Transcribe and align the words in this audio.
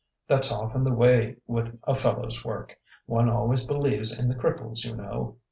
That's 0.27 0.51
often 0.51 0.81
the 0.81 0.95
way 0.95 1.35
with 1.45 1.77
a 1.83 1.93
fellow's 1.93 2.43
work; 2.43 2.75
one 3.05 3.29
always 3.29 3.65
believes 3.65 4.11
in 4.11 4.29
the 4.29 4.33
cripples, 4.33 4.83
you 4.83 4.95
know.... 4.95 5.37